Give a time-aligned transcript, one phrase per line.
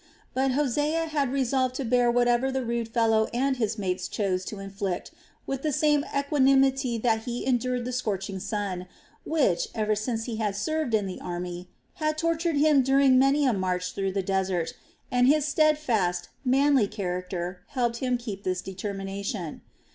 [0.33, 4.57] But Hosea had resolved to bear whatever the rude fellow and his mates chose to
[4.57, 5.11] inflict
[5.45, 8.87] with the same equanimity that he endured the scorching sun
[9.25, 11.69] which, ever since he had served in the army,
[12.01, 14.73] had tortured him during many a march through the desert,
[15.11, 19.61] and his steadfast, manly character helped him keep this determination.